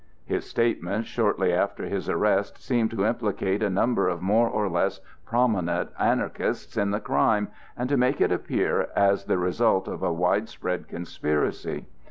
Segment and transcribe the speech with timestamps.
[0.25, 4.99] His statements shortly after his arrest seemed to implicate a number of more or less
[5.27, 10.11] prominent Anarchists in the crime and to make it appear as the result of a
[10.11, 11.85] widespread conspiracy.